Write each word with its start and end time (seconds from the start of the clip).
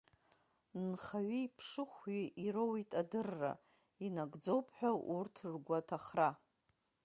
Нхаҩи 0.87 1.51
ԥшыхәҩи 1.55 2.23
ироут 2.45 2.89
адырра 3.01 3.53
инагӡоуп 4.05 4.67
ҳәа 4.75 4.91
урҭ 5.15 5.35
ргәаҭахра… 5.53 6.29